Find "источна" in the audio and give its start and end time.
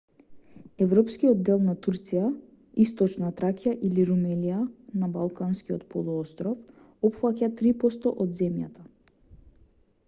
2.85-3.29